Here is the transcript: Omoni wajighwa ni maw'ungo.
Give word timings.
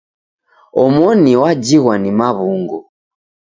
Omoni 0.83 1.31
wajighwa 1.41 1.93
ni 1.99 2.11
maw'ungo. 2.19 2.79